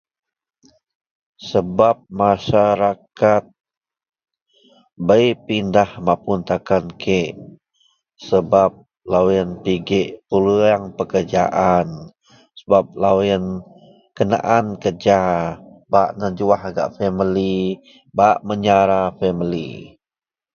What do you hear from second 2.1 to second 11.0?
masyarakat bei pindah mapun takan kek sebab loyien pigek peluang